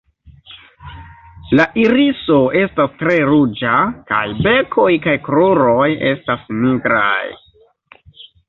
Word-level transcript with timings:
La 1.59 1.65
iriso 1.81 2.37
estas 2.63 2.95
tre 3.03 3.17
ruĝa 3.33 3.75
kaj 4.09 4.25
bekoj 4.47 4.89
kaj 5.07 5.17
kruroj 5.29 5.87
estas 6.15 6.53
nigraj. 6.63 7.31